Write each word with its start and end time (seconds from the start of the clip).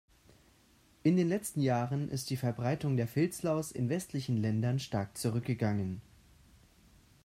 In 1.03 1.15
den 1.15 1.29
letzten 1.29 1.61
Jahren 1.61 2.09
ist 2.09 2.31
die 2.31 2.35
Verbreitung 2.35 2.97
der 2.97 3.07
Filzlaus 3.07 3.71
in 3.71 3.87
westlichen 3.87 4.35
Ländern 4.37 4.79
stark 4.79 5.15
zurückgegangen. 5.15 6.01